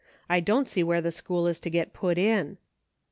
I 0.27 0.39
don't 0.39 0.67
see 0.67 0.81
where 0.83 0.99
the 0.99 1.11
school 1.11 1.45
is 1.45 1.59
to 1.59 1.69
get 1.69 1.93
put 1.93 2.17
in." 2.17 2.57